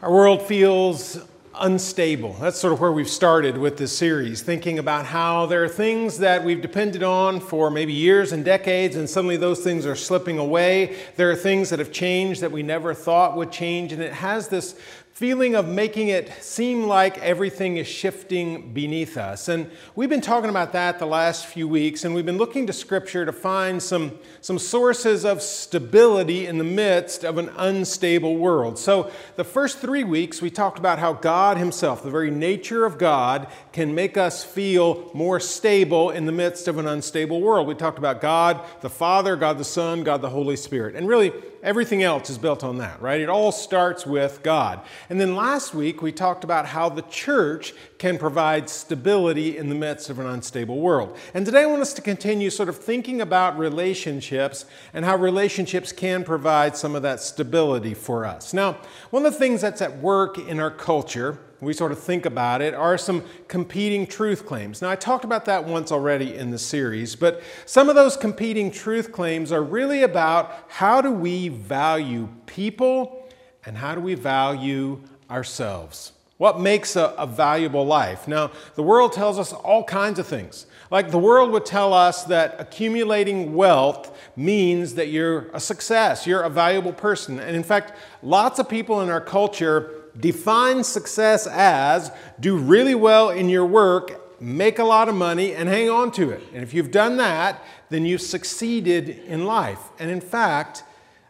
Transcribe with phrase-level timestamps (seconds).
[0.00, 1.18] Our world feels
[1.58, 2.34] unstable.
[2.34, 6.18] That's sort of where we've started with this series, thinking about how there are things
[6.18, 10.38] that we've depended on for maybe years and decades, and suddenly those things are slipping
[10.38, 10.94] away.
[11.16, 14.46] There are things that have changed that we never thought would change, and it has
[14.46, 14.78] this
[15.18, 19.48] feeling of making it seem like everything is shifting beneath us.
[19.48, 22.72] And we've been talking about that the last few weeks, and we've been looking to
[22.72, 28.78] Scripture to find some, some sources of stability in the midst of an unstable world.
[28.78, 32.96] So, the first three weeks, we talked about how God Himself, the very nature of
[32.96, 37.66] God, can make us feel more stable in the midst of an unstable world.
[37.66, 40.94] We talked about God the Father, God the Son, God the Holy Spirit.
[40.94, 43.20] And really, everything else is built on that, right?
[43.20, 44.80] It all starts with God.
[45.10, 49.74] And then last week, we talked about how the church can provide stability in the
[49.74, 51.16] midst of an unstable world.
[51.32, 55.92] And today, I want us to continue sort of thinking about relationships and how relationships
[55.92, 58.52] can provide some of that stability for us.
[58.52, 58.78] Now,
[59.10, 62.60] one of the things that's at work in our culture, we sort of think about
[62.60, 64.82] it, are some competing truth claims.
[64.82, 68.70] Now, I talked about that once already in the series, but some of those competing
[68.70, 73.17] truth claims are really about how do we value people
[73.64, 76.12] and how do we value ourselves?
[76.38, 78.28] What makes a, a, valuable life?
[78.28, 80.66] Now, the world tells us all kinds of things.
[80.88, 86.42] Like the world would tell us that accumulating wealth means that you're a success, you're
[86.42, 87.40] a valuable person.
[87.40, 87.92] And in fact,
[88.22, 94.40] lots of people in our culture define success as do really well in your work,
[94.40, 96.42] make a lot of money, and hang on to it.
[96.54, 99.80] And if you've done that, then you've succeeded in life.
[99.98, 100.84] And in fact,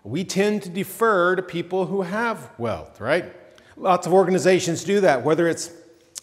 [0.09, 3.33] we tend to defer to people who have wealth, right?
[3.77, 5.71] Lots of organizations do that, whether it's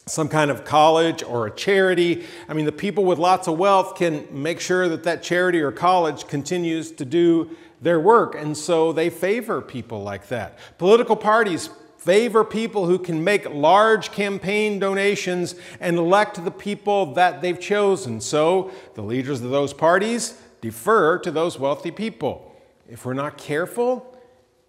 [0.08, 2.26] some kind of college or a charity.
[2.48, 5.72] I mean, the people with lots of wealth can make sure that that charity or
[5.72, 10.58] college continues to do their work, and so they favor people like that.
[10.78, 17.42] Political parties favor people who can make large campaign donations and elect the people that
[17.42, 18.22] they've chosen.
[18.22, 22.55] So the leaders of those parties defer to those wealthy people.
[22.88, 24.16] If we're not careful,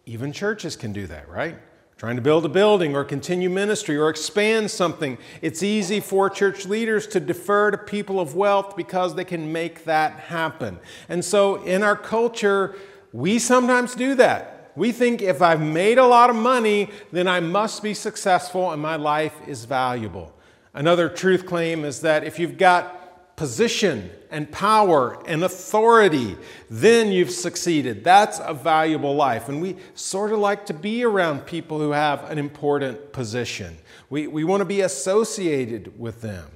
[0.06, 1.58] even churches can do that, right?
[1.98, 6.66] Trying to build a building or continue ministry or expand something, it's easy for church
[6.66, 10.78] leaders to defer to people of wealth because they can make that happen.
[11.08, 12.74] And so in our culture,
[13.12, 14.72] we sometimes do that.
[14.76, 18.82] We think if I've made a lot of money, then I must be successful and
[18.82, 20.34] my life is valuable.
[20.74, 22.95] Another truth claim is that if you've got
[23.36, 26.36] position and power and authority,
[26.68, 28.02] then you've succeeded.
[28.02, 29.48] That's a valuable life.
[29.48, 33.76] And we sort of like to be around people who have an important position.
[34.10, 36.50] We, we want to be associated with them.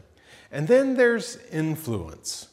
[0.51, 2.49] And then there's influence.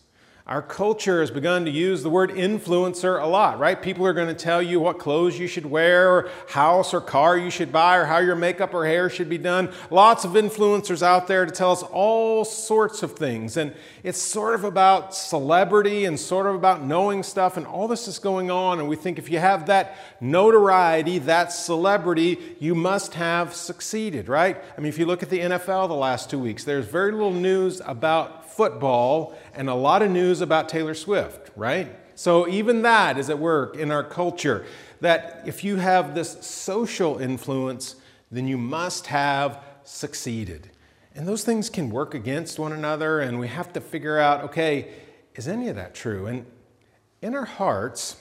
[0.48, 3.82] Our culture has begun to use the word influencer a lot, right?
[3.82, 7.38] People are going to tell you what clothes you should wear, or house or car
[7.38, 9.74] you should buy, or how your makeup or hair should be done.
[9.92, 13.58] Lots of influencers out there to tell us all sorts of things.
[13.58, 13.76] And
[14.08, 18.20] it's sort of about celebrity and sort of about knowing stuff, and all this is
[18.20, 18.80] going on.
[18.80, 24.64] And we think if you have that notoriety, that celebrity, you must have succeeded, right?
[24.78, 27.34] I mean, if you look at the NFL the last two weeks, there's very little
[27.34, 31.94] news about football and a lot of news about Taylor Swift, right?
[32.16, 34.66] So even that is at work in our culture
[35.02, 37.98] that if you have this social influence,
[38.32, 40.70] then you must have succeeded.
[41.18, 44.90] And those things can work against one another, and we have to figure out okay,
[45.36, 46.28] is any of that true?
[46.28, 46.46] And
[47.24, 48.18] in our hearts,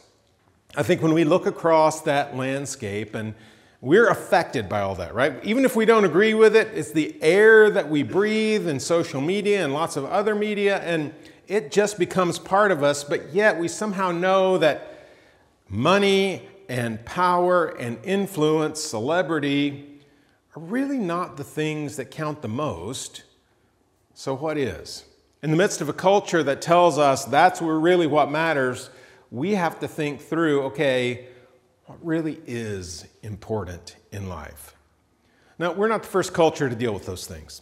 [0.75, 3.35] I think when we look across that landscape and
[3.83, 5.45] we're affected by all that, right?
[5.45, 9.21] Even if we don't agree with it, it's the air that we breathe and social
[9.21, 11.13] media and lots of other media, and
[11.47, 15.11] it just becomes part of us, but yet we somehow know that
[15.69, 19.96] money and power and influence, celebrity,
[20.57, 23.25] are really not the things that count the most.
[24.15, 25.05] So, what is?
[25.43, 28.89] In the midst of a culture that tells us that's really what matters,
[29.31, 31.27] we have to think through okay,
[31.85, 34.75] what really is important in life.
[35.59, 37.61] Now, we're not the first culture to deal with those things.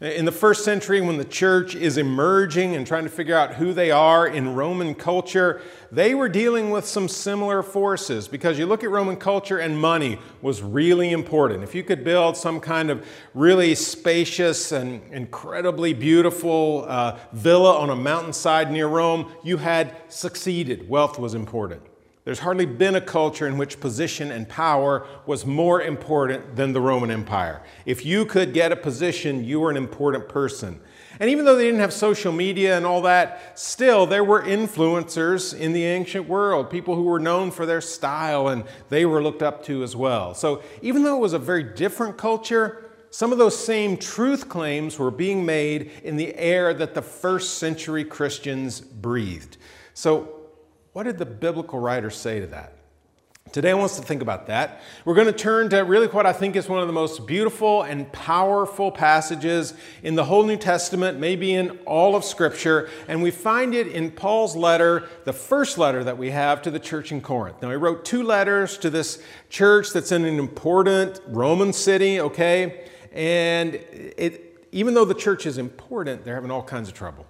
[0.00, 3.72] In the first century, when the church is emerging and trying to figure out who
[3.72, 5.60] they are in Roman culture,
[5.90, 10.20] they were dealing with some similar forces because you look at Roman culture and money
[10.40, 11.64] was really important.
[11.64, 13.04] If you could build some kind of
[13.34, 20.88] really spacious and incredibly beautiful uh, villa on a mountainside near Rome, you had succeeded.
[20.88, 21.82] Wealth was important.
[22.28, 26.80] There's hardly been a culture in which position and power was more important than the
[26.82, 27.62] Roman Empire.
[27.86, 30.78] If you could get a position, you were an important person.
[31.20, 35.58] And even though they didn't have social media and all that, still there were influencers
[35.58, 39.42] in the ancient world, people who were known for their style and they were looked
[39.42, 40.34] up to as well.
[40.34, 44.98] So even though it was a very different culture, some of those same truth claims
[44.98, 49.56] were being made in the air that the first century Christians breathed.
[49.94, 50.37] So,
[50.98, 52.72] what did the biblical writers say to that?
[53.52, 54.80] Today, I want us to think about that.
[55.04, 57.84] We're going to turn to really what I think is one of the most beautiful
[57.84, 63.30] and powerful passages in the whole New Testament, maybe in all of Scripture, and we
[63.30, 67.20] find it in Paul's letter, the first letter that we have to the church in
[67.20, 67.62] Corinth.
[67.62, 72.88] Now, he wrote two letters to this church that's in an important Roman city, okay?
[73.12, 77.24] And it, even though the church is important, they're having all kinds of trouble.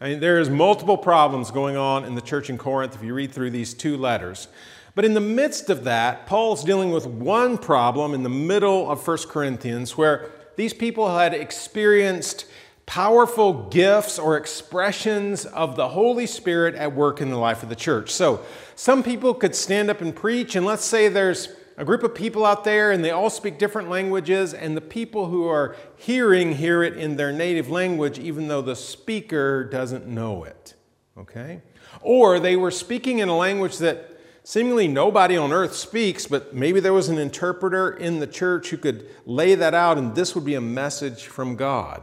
[0.00, 3.32] I mean, there's multiple problems going on in the church in Corinth if you read
[3.32, 4.48] through these two letters.
[4.94, 9.06] But in the midst of that, Paul's dealing with one problem in the middle of
[9.06, 12.46] 1 Corinthians where these people had experienced
[12.84, 17.74] powerful gifts or expressions of the Holy Spirit at work in the life of the
[17.74, 18.10] church.
[18.10, 18.44] So,
[18.74, 22.46] some people could stand up and preach, and let's say there's a group of people
[22.46, 26.82] out there and they all speak different languages, and the people who are hearing hear
[26.82, 30.74] it in their native language, even though the speaker doesn't know it.
[31.18, 31.62] Okay?
[32.00, 36.80] Or they were speaking in a language that seemingly nobody on earth speaks, but maybe
[36.80, 40.44] there was an interpreter in the church who could lay that out, and this would
[40.44, 42.02] be a message from God.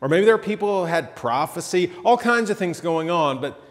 [0.00, 3.62] Or maybe there are people who had prophecy, all kinds of things going on, but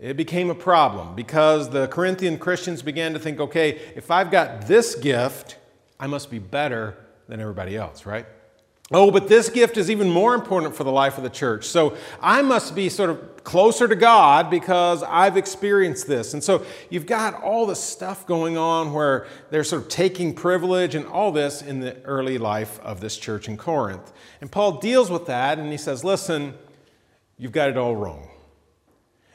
[0.00, 4.66] it became a problem because the Corinthian Christians began to think okay, if I've got
[4.66, 5.58] this gift,
[5.98, 6.96] I must be better
[7.28, 8.26] than everybody else, right?
[8.92, 11.64] Oh, but this gift is even more important for the life of the church.
[11.66, 16.34] So I must be sort of closer to God because I've experienced this.
[16.34, 20.96] And so you've got all this stuff going on where they're sort of taking privilege
[20.96, 24.12] and all this in the early life of this church in Corinth.
[24.40, 26.54] And Paul deals with that and he says, listen,
[27.38, 28.29] you've got it all wrong.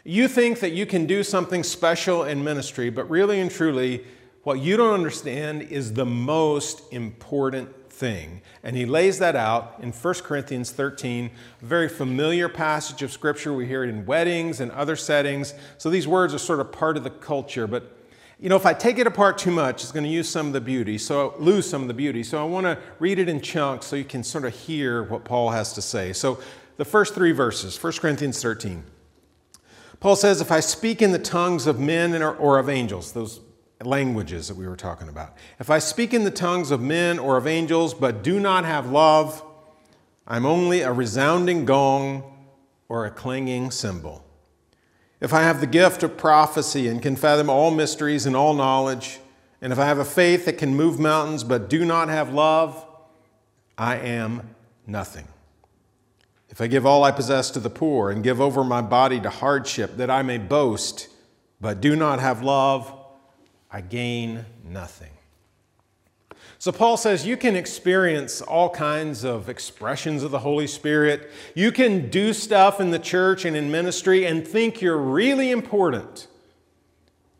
[0.07, 4.05] You think that you can do something special in ministry, but really and truly,
[4.43, 8.43] what you don't understand is the most important thing.
[8.61, 13.51] And he lays that out in 1 Corinthians 13, a very familiar passage of Scripture.
[13.51, 15.55] We hear it in weddings and other settings.
[15.79, 17.65] So these words are sort of part of the culture.
[17.65, 17.97] But,
[18.39, 20.53] you know, if I take it apart too much, it's going to use some of
[20.53, 22.21] the beauty, so lose some of the beauty.
[22.21, 25.25] So I want to read it in chunks so you can sort of hear what
[25.25, 26.13] Paul has to say.
[26.13, 26.39] So
[26.77, 28.83] the first three verses, 1 Corinthians 13.
[30.05, 33.39] Paul says, If I speak in the tongues of men or of angels, those
[33.81, 37.37] languages that we were talking about, if I speak in the tongues of men or
[37.37, 39.43] of angels but do not have love,
[40.27, 42.21] I'm only a resounding gong
[42.87, 44.23] or a clanging cymbal.
[45.21, 49.17] If I have the gift of prophecy and can fathom all mysteries and all knowledge,
[49.59, 52.85] and if I have a faith that can move mountains but do not have love,
[53.75, 54.53] I am
[54.85, 55.27] nothing.
[56.55, 59.29] If I give all I possess to the poor and give over my body to
[59.29, 61.09] hardship that I may boast,
[61.59, 62.93] but do not have love,
[63.69, 65.11] I gain nothing.
[66.57, 71.29] So, Paul says you can experience all kinds of expressions of the Holy Spirit.
[71.55, 76.27] You can do stuff in the church and in ministry and think you're really important.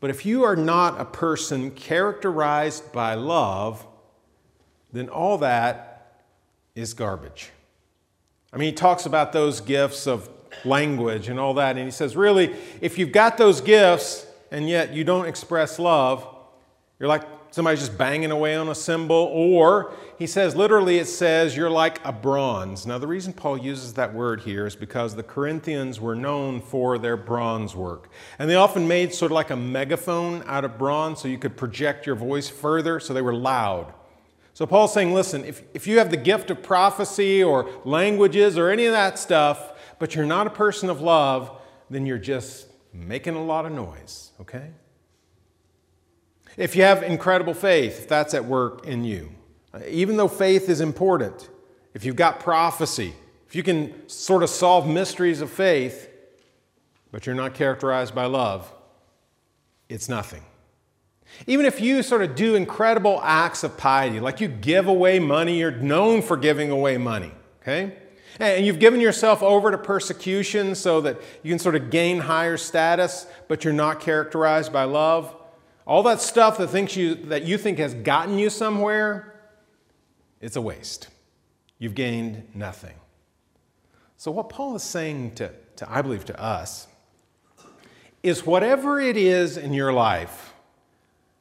[0.02, 3.88] But if you are not a person characterized by love,
[4.92, 6.26] then all that
[6.76, 7.52] is garbage.
[8.56, 10.30] I mean, he talks about those gifts of
[10.64, 14.94] language and all that, and he says, really, if you've got those gifts and yet
[14.94, 16.26] you don't express love,
[16.98, 21.58] you're like somebody just banging away on a cymbal, or he says, literally, it says
[21.58, 22.88] you're like a bronze.
[22.88, 26.98] Now, the reason Paul uses that word here is because the Corinthians were known for
[26.98, 28.10] their bronze work.
[28.40, 31.58] And they often made sort of like a megaphone out of bronze so you could
[31.58, 33.94] project your voice further, so they were loud.
[34.56, 38.70] So Paul's saying, listen, if, if you have the gift of prophecy or languages or
[38.70, 41.52] any of that stuff, but you're not a person of love,
[41.90, 44.72] then you're just making a lot of noise, okay?
[46.56, 49.30] If you have incredible faith, if that's at work in you,
[49.74, 51.50] uh, even though faith is important,
[51.94, 53.14] if you've got prophecy,
[53.50, 56.10] if you can sort of solve mysteries of faith,
[57.12, 58.74] but you're not characterized by love,
[59.90, 60.46] it's nothing.
[61.48, 65.60] Even if you sort of do incredible acts of piety, like you give away money,
[65.60, 67.98] you're known for giving away money, okay?
[68.40, 72.58] And you've given yourself over to persecution so that you can sort of gain higher
[72.58, 75.34] status, but you're not characterized by love.
[75.86, 79.36] All that stuff that, thinks you, that you think has gotten you somewhere,
[80.42, 81.10] it's a waste.
[81.80, 82.96] You've gained nothing.
[84.18, 86.88] So, what Paul is saying to, to I believe, to us
[88.24, 90.55] is whatever it is in your life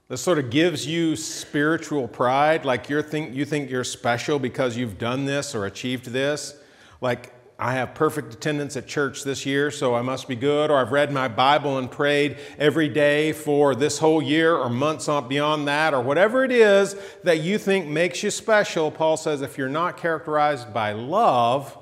[0.08, 4.76] that sort of gives you spiritual pride, like you think, you think you're special because
[4.76, 6.56] you've done this or achieved this.
[7.00, 10.78] Like I have perfect attendance at church this year, so I must be good, or
[10.78, 15.68] I've read my Bible and prayed every day for this whole year or months beyond
[15.68, 19.68] that, or whatever it is that you think makes you special, Paul says if you're
[19.68, 21.78] not characterized by love,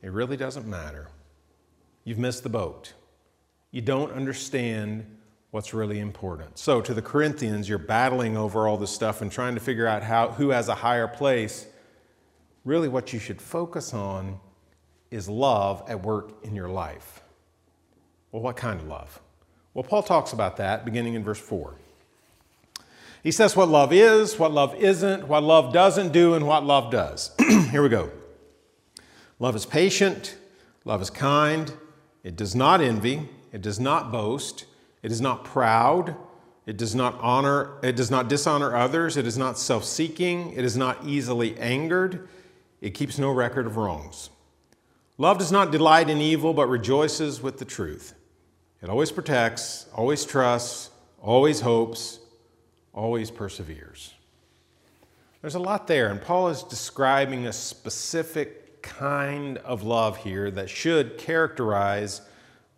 [0.00, 1.08] it really doesn't matter.
[2.04, 2.94] You've missed the boat.
[3.70, 5.06] You don't understand
[5.52, 6.58] what's really important.
[6.58, 10.02] So, to the Corinthians, you're battling over all this stuff and trying to figure out
[10.02, 11.66] how, who has a higher place.
[12.64, 14.40] Really, what you should focus on
[15.10, 17.22] is love at work in your life.
[18.32, 19.20] Well, what kind of love?
[19.74, 21.74] Well, Paul talks about that beginning in verse 4.
[23.22, 26.90] He says what love is, what love isn't, what love doesn't do, and what love
[26.90, 27.30] does.
[27.70, 28.10] Here we go.
[29.38, 30.36] Love is patient,
[30.84, 31.72] love is kind,
[32.24, 34.64] it does not envy, it does not boast.
[35.02, 36.16] It is not proud.
[36.64, 39.16] It does not honor, it does not dishonor others.
[39.16, 40.52] It is not self-seeking.
[40.52, 42.28] It is not easily angered.
[42.80, 44.30] It keeps no record of wrongs.
[45.18, 48.14] Love does not delight in evil, but rejoices with the truth.
[48.80, 50.90] It always protects, always trusts,
[51.20, 52.20] always hopes,
[52.92, 54.14] always perseveres.
[55.40, 60.70] There's a lot there, and Paul is describing a specific kind of love here that
[60.70, 62.22] should characterize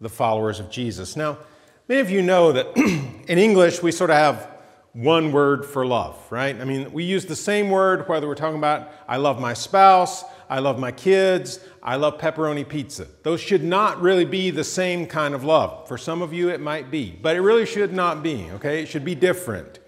[0.01, 1.17] the followers of Jesus.
[1.17, 1.39] Now,
[1.87, 2.75] Many of you know that
[3.29, 4.51] in English we sort of have
[4.95, 6.59] one word for love, right?
[6.59, 10.25] I mean, we use the same word whether we're talking about I love my spouse,
[10.49, 13.07] I love my kids, I love pepperoni pizza.
[13.23, 15.87] Those should not really be the same kind of love.
[15.87, 18.83] For some of you, it might be, but it really should not be, okay?
[18.83, 19.79] It should be different.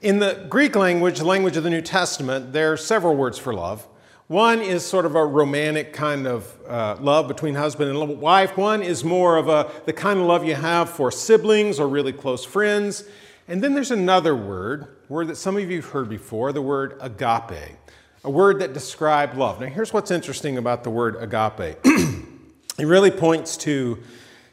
[0.00, 3.52] In the Greek language, the language of the New Testament, there are several words for
[3.52, 3.88] love.
[4.28, 8.56] One is sort of a romantic kind of uh, love between husband and wife.
[8.56, 12.12] One is more of a, the kind of love you have for siblings or really
[12.12, 13.04] close friends.
[13.48, 16.96] And then there's another word, word that some of you have heard before, the word
[17.02, 17.76] agape,
[18.24, 19.60] a word that describes love.
[19.60, 24.02] Now, here's what's interesting about the word agape it really points to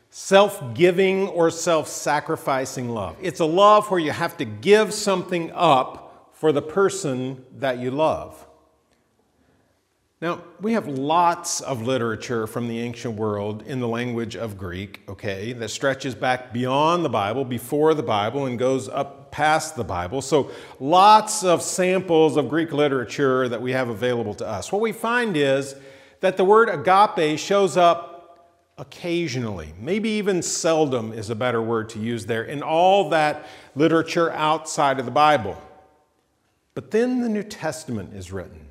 [0.10, 3.16] self giving or self sacrificing love.
[3.22, 7.92] It's a love where you have to give something up for the person that you
[7.92, 8.46] love.
[10.22, 15.02] Now, we have lots of literature from the ancient world in the language of Greek,
[15.10, 19.84] okay, that stretches back beyond the Bible, before the Bible, and goes up past the
[19.84, 20.22] Bible.
[20.22, 24.72] So, lots of samples of Greek literature that we have available to us.
[24.72, 25.74] What we find is
[26.20, 28.12] that the word agape shows up
[28.78, 34.32] occasionally, maybe even seldom is a better word to use there, in all that literature
[34.34, 35.60] outside of the Bible.
[36.76, 38.71] But then the New Testament is written.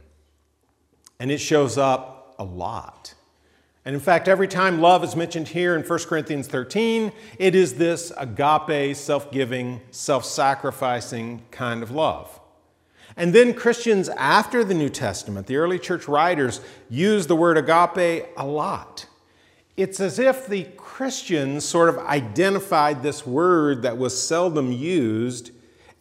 [1.20, 3.14] And it shows up a lot.
[3.84, 7.74] And in fact, every time love is mentioned here in 1 Corinthians 13, it is
[7.74, 12.40] this agape, self giving, self sacrificing kind of love.
[13.16, 18.26] And then Christians after the New Testament, the early church writers, use the word agape
[18.36, 19.06] a lot.
[19.76, 25.52] It's as if the Christians sort of identified this word that was seldom used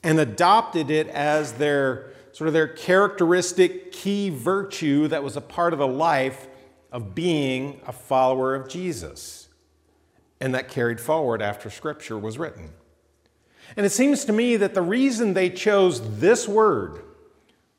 [0.03, 2.08] and adopted it as their
[2.39, 6.47] sort of their characteristic key virtue that was a part of the life
[6.89, 9.49] of being a follower of Jesus,
[10.39, 12.69] and that carried forward after Scripture was written.
[13.75, 17.03] And it seems to me that the reason they chose this word,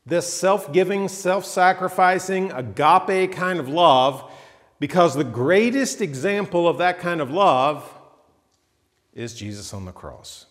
[0.05, 4.31] this self giving, self sacrificing, agape kind of love,
[4.79, 7.91] because the greatest example of that kind of love
[9.15, 10.45] is Jesus on the cross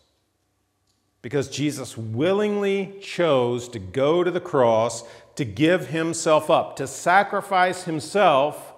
[1.21, 5.03] because Jesus willingly chose to go to the cross,
[5.35, 8.73] to give himself up, to sacrifice himself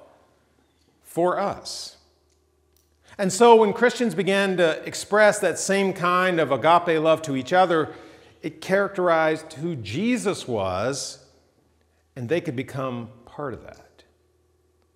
[1.04, 1.98] for us.
[3.18, 7.54] And so when Christians began to express that same kind of agape love to each
[7.54, 7.94] other,
[8.42, 11.24] it characterized who Jesus was,
[12.16, 14.04] and they could become part of that.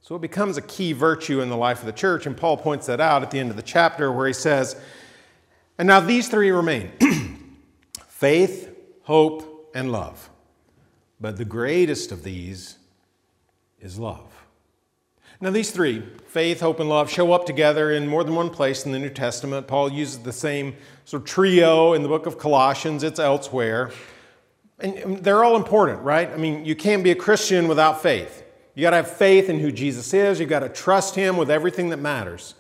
[0.02, 2.86] So it becomes a key virtue in the life of the church, and Paul points
[2.88, 4.80] that out at the end of the chapter where he says,
[5.78, 6.92] And now these three remain
[8.16, 10.30] faith, hope, and love.
[11.20, 12.78] But the greatest of these
[13.82, 14.46] is love.
[15.42, 18.86] Now, these three, faith, hope, and love, show up together in more than one place
[18.86, 19.68] in the New Testament.
[19.68, 23.92] Paul uses the same sort of trio in the book of Colossians, it's elsewhere.
[24.80, 26.30] And um, they're all important, right?
[26.30, 28.46] I mean, you can't be a Christian without faith.
[28.76, 31.52] You got to have faith in who Jesus is, you got to trust him with
[31.52, 32.56] everything that matters.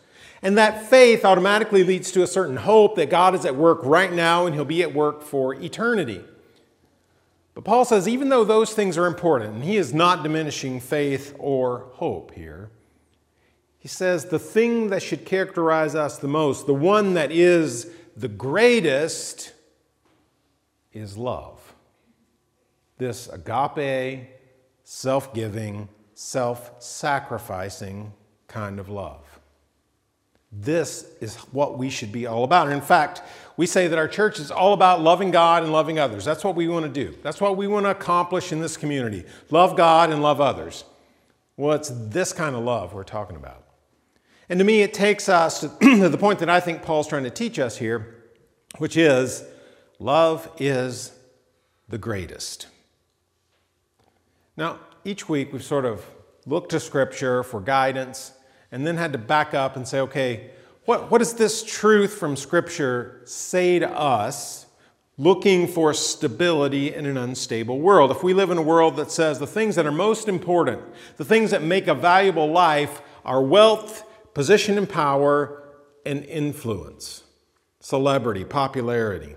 [0.45, 4.13] And that faith automatically leads to a certain hope that God is at work right
[4.13, 6.23] now and He'll be at work for eternity.
[7.55, 11.33] But Paul says, even though those things are important, and he is not diminishing faith
[11.39, 12.69] or hope here,
[13.79, 18.27] he says the thing that should characterize us the most, the one that is the
[18.27, 19.51] greatest,
[20.93, 21.73] is love.
[22.99, 24.29] This agape,
[24.83, 28.13] self giving, self sacrificing
[28.47, 29.34] kind of love.
[30.57, 32.71] This is what we should be all about.
[32.71, 33.21] In fact,
[33.57, 36.23] we say that our church is all about loving God and loving others.
[36.23, 37.15] That's what we want to do.
[37.23, 40.85] That's what we want to accomplish in this community love God and love others.
[41.57, 43.63] Well, it's this kind of love we're talking about.
[44.49, 45.67] And to me, it takes us to
[46.09, 48.23] the point that I think Paul's trying to teach us here,
[48.77, 49.43] which is
[49.99, 51.13] love is
[51.87, 52.67] the greatest.
[54.57, 56.05] Now, each week we've sort of
[56.45, 58.33] looked to Scripture for guidance
[58.71, 60.51] and then had to back up and say, okay,
[60.85, 64.65] what, what does this truth from Scripture say to us
[65.17, 68.11] looking for stability in an unstable world?
[68.11, 70.81] If we live in a world that says the things that are most important,
[71.17, 74.03] the things that make a valuable life, are wealth,
[74.35, 75.63] position and power,
[76.05, 77.23] and influence,
[77.79, 79.35] celebrity, popularity.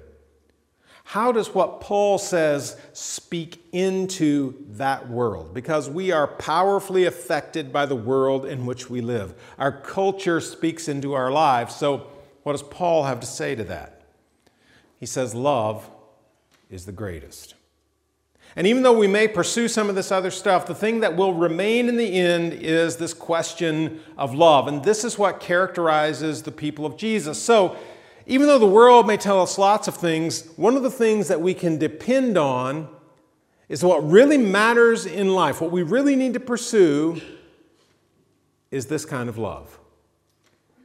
[1.08, 5.54] How does what Paul says speak into that world?
[5.54, 9.32] Because we are powerfully affected by the world in which we live.
[9.56, 11.74] Our culture speaks into our lives.
[11.74, 12.08] So,
[12.42, 14.02] what does Paul have to say to that?
[15.00, 15.88] He says, Love
[16.68, 17.54] is the greatest.
[18.54, 21.32] And even though we may pursue some of this other stuff, the thing that will
[21.32, 24.68] remain in the end is this question of love.
[24.68, 27.42] And this is what characterizes the people of Jesus.
[27.42, 27.78] So,
[28.28, 31.40] even though the world may tell us lots of things, one of the things that
[31.40, 32.87] we can depend on
[33.70, 35.62] is what really matters in life.
[35.62, 37.23] What we really need to pursue
[38.70, 39.78] is this kind of love.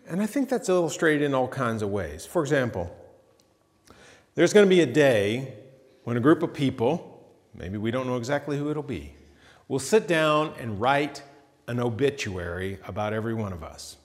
[0.08, 2.26] And I think that's illustrated in all kinds of ways.
[2.26, 2.96] For example,
[4.36, 5.54] there's going to be a day
[6.06, 9.16] when a group of people, maybe we don't know exactly who it'll be,
[9.68, 11.22] will sit down and write
[11.68, 13.98] an obituary about every one of us.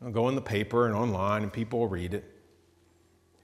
[0.00, 2.35] It'll go in the paper and online, and people will read it.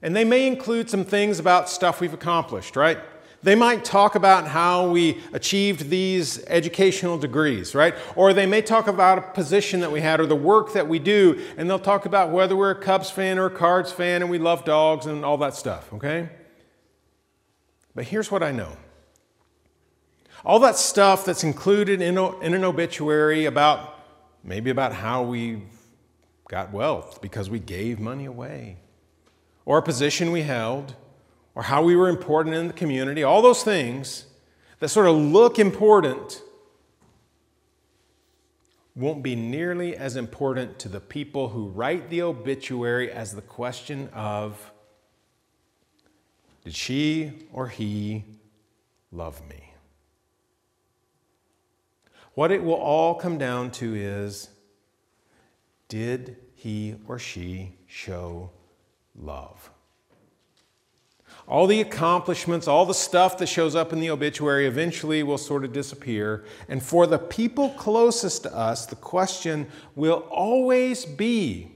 [0.03, 2.99] And they may include some things about stuff we've accomplished, right?
[3.41, 7.95] They might talk about how we achieved these educational degrees, right?
[8.15, 10.99] Or they may talk about a position that we had or the work that we
[10.99, 14.29] do, and they'll talk about whether we're a Cubs fan or a Cards fan and
[14.29, 16.29] we love dogs and all that stuff, okay?
[17.95, 18.77] But here's what I know
[20.45, 23.97] all that stuff that's included in, in an obituary about
[24.43, 25.63] maybe about how we
[26.49, 28.75] got wealth because we gave money away
[29.65, 30.95] or a position we held
[31.55, 34.25] or how we were important in the community, all those things
[34.79, 36.41] that sort of look important
[38.95, 44.09] won't be nearly as important to the people who write the obituary as the question
[44.13, 44.71] of
[46.63, 48.23] did she or he
[49.11, 49.73] love me?
[52.35, 54.49] What it will all come down to is
[55.87, 58.49] did he or she show
[59.15, 59.69] love.
[61.47, 65.65] All the accomplishments, all the stuff that shows up in the obituary eventually will sort
[65.65, 66.45] of disappear.
[66.69, 71.69] And for the people closest to us, the question will always be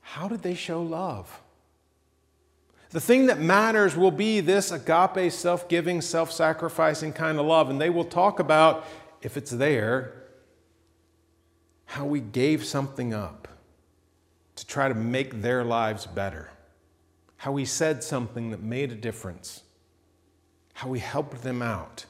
[0.00, 1.42] how did they show love?
[2.90, 7.68] The thing that matters will be this agape, self giving, self sacrificing kind of love.
[7.68, 8.86] And they will talk about,
[9.20, 10.14] if it's there,
[11.84, 13.48] how we gave something up
[14.58, 16.50] to try to make their lives better.
[17.36, 19.62] How we said something that made a difference.
[20.74, 22.04] How we helped them out.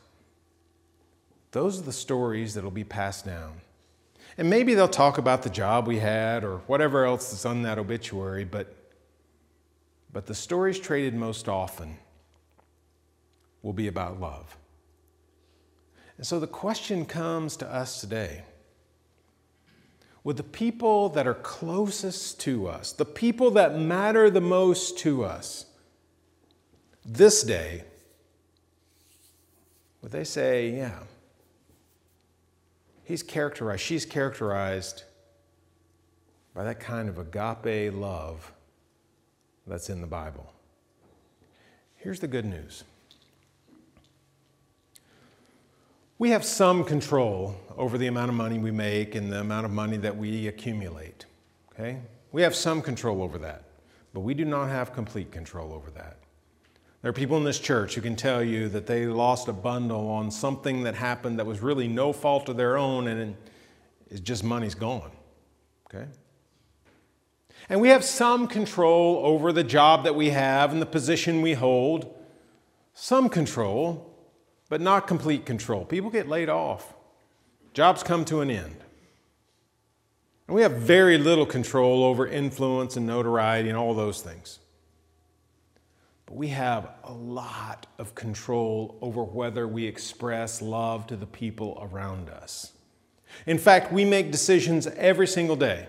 [1.53, 3.61] Those are the stories that'll be passed down.
[4.37, 7.79] And maybe they'll talk about the job we had or whatever else is on that
[7.79, 8.75] obituary, but,
[10.13, 11.99] but the stories traded most often
[13.63, 14.57] will be about love.
[16.17, 18.43] And so the question comes to us today
[20.25, 25.25] with the people that are closest to us, the people that matter the most to
[25.25, 25.67] us.
[27.05, 27.85] This day,
[30.03, 30.99] would they say, yeah,
[33.05, 35.05] he's characterized, she's characterized
[36.55, 38.53] by that kind of agape love
[39.67, 40.53] that's in the Bible?
[41.97, 42.85] Here's the good news.
[46.19, 49.71] We have some control over the amount of money we make and the amount of
[49.71, 51.27] money that we accumulate.
[51.73, 52.01] Okay?
[52.33, 53.63] We have some control over that,
[54.13, 56.17] but we do not have complete control over that.
[57.03, 60.09] There are people in this church who can tell you that they lost a bundle
[60.09, 63.37] on something that happened that was really no fault of their own and
[64.11, 65.13] it's just money's gone.
[65.87, 66.07] Okay?
[67.69, 71.53] And we have some control over the job that we have and the position we
[71.53, 72.13] hold.
[72.95, 74.18] Some control,
[74.69, 75.85] but not complete control.
[75.85, 76.95] People get laid off,
[77.75, 78.77] jobs come to an end.
[80.47, 84.59] And we have very little control over influence and notoriety and all those things.
[86.29, 91.79] but we have a lot of control over whether we express love to the people
[91.81, 92.73] around us.
[93.47, 95.87] In fact, we make decisions every single day.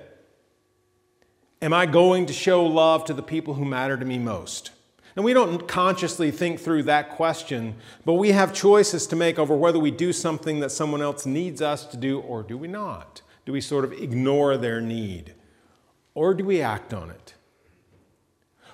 [1.62, 4.72] Am I going to show love to the people who matter to me most?
[5.16, 9.56] And we don't consciously think through that question, but we have choices to make over
[9.56, 13.22] whether we do something that someone else needs us to do or do we not.
[13.46, 15.34] Do we sort of ignore their need?
[16.14, 17.34] Or do we act on it?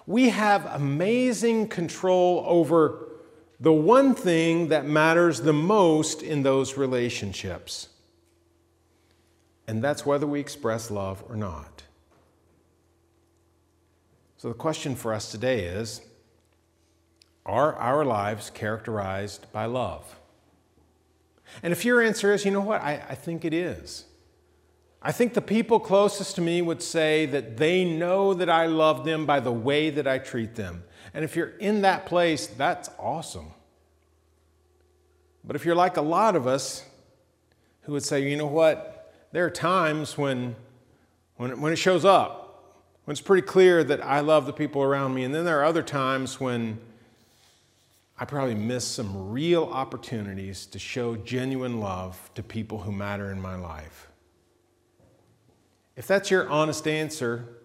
[0.06, 3.10] We have amazing control over
[3.60, 7.90] the one thing that matters the most in those relationships.
[9.68, 11.84] And that's whether we express love or not.
[14.38, 16.02] So the question for us today is
[17.46, 20.16] Are our lives characterized by love?
[21.62, 24.06] And if your answer is, you know what, I, I think it is.
[25.02, 29.06] I think the people closest to me would say that they know that I love
[29.06, 30.84] them by the way that I treat them.
[31.14, 33.52] And if you're in that place, that's awesome.
[35.44, 36.84] But if you're like a lot of us
[37.82, 40.56] who would say, you know what, there are times when,
[41.38, 45.14] when, when it shows up, when it's pretty clear that I love the people around
[45.14, 45.24] me.
[45.24, 46.80] And then there are other times when
[48.18, 53.42] I probably miss some real opportunities to show genuine love to people who matter in
[53.42, 54.08] my life.
[55.98, 57.58] If that's your honest answer,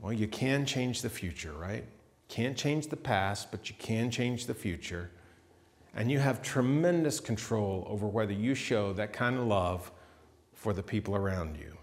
[0.00, 1.84] well, you can change the future, right?
[2.28, 5.10] Can't change the past, but you can change the future.
[5.94, 9.90] And you have tremendous control over whether you show that kind of love
[10.54, 11.76] for the people around you.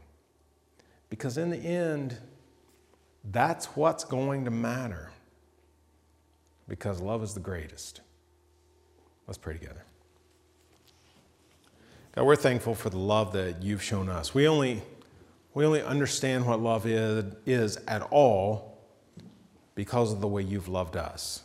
[1.09, 2.17] Because in the end,
[3.31, 5.11] that's what's going to matter.
[6.67, 8.01] Because love is the greatest.
[9.27, 9.83] Let's pray together.
[12.15, 14.33] God, we're thankful for the love that you've shown us.
[14.33, 14.81] We only
[15.53, 18.77] we only understand what love is, is at all
[19.73, 21.41] because of the way you've loved us.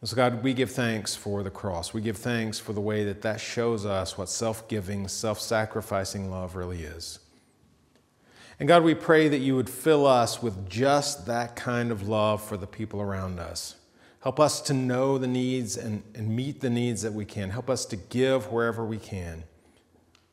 [0.00, 1.92] And so, God, we give thanks for the cross.
[1.92, 6.30] We give thanks for the way that that shows us what self giving, self sacrificing
[6.30, 7.18] love really is.
[8.58, 12.42] And God, we pray that you would fill us with just that kind of love
[12.42, 13.76] for the people around us.
[14.20, 17.50] Help us to know the needs and, and meet the needs that we can.
[17.50, 19.44] Help us to give wherever we can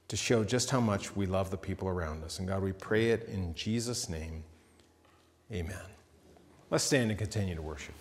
[0.07, 2.39] to show just how much we love the people around us.
[2.39, 4.43] And God, we pray it in Jesus' name.
[5.51, 5.75] Amen.
[6.69, 7.93] Let's stand and continue to worship.